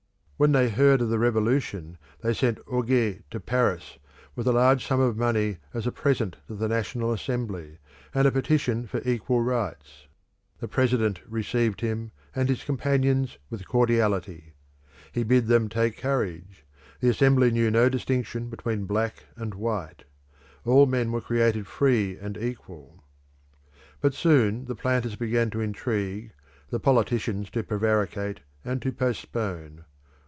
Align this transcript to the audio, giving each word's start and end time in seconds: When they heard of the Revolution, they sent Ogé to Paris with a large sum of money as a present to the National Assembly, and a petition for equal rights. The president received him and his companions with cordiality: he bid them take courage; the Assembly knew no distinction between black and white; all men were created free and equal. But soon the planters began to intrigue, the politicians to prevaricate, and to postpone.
When 0.41 0.53
they 0.53 0.69
heard 0.69 1.01
of 1.01 1.09
the 1.09 1.19
Revolution, 1.19 1.99
they 2.21 2.33
sent 2.33 2.57
Ogé 2.65 3.21
to 3.29 3.39
Paris 3.39 3.99
with 4.35 4.47
a 4.47 4.51
large 4.51 4.83
sum 4.87 4.99
of 4.99 5.15
money 5.15 5.57
as 5.71 5.85
a 5.85 5.91
present 5.91 6.35
to 6.47 6.55
the 6.55 6.67
National 6.67 7.13
Assembly, 7.13 7.77
and 8.11 8.27
a 8.27 8.31
petition 8.31 8.87
for 8.87 9.07
equal 9.07 9.43
rights. 9.43 10.07
The 10.57 10.67
president 10.67 11.21
received 11.27 11.81
him 11.81 12.11
and 12.35 12.49
his 12.49 12.63
companions 12.63 13.37
with 13.51 13.67
cordiality: 13.67 14.53
he 15.11 15.21
bid 15.21 15.45
them 15.45 15.69
take 15.69 15.95
courage; 15.99 16.65
the 17.01 17.09
Assembly 17.09 17.51
knew 17.51 17.69
no 17.69 17.87
distinction 17.87 18.49
between 18.49 18.85
black 18.87 19.25
and 19.35 19.53
white; 19.53 20.05
all 20.65 20.87
men 20.87 21.11
were 21.11 21.21
created 21.21 21.67
free 21.67 22.17
and 22.17 22.35
equal. 22.39 23.03
But 23.99 24.15
soon 24.15 24.65
the 24.65 24.73
planters 24.73 25.15
began 25.15 25.51
to 25.51 25.61
intrigue, 25.61 26.31
the 26.71 26.79
politicians 26.79 27.51
to 27.51 27.61
prevaricate, 27.61 28.39
and 28.65 28.81
to 28.81 28.91
postpone. 28.91 29.85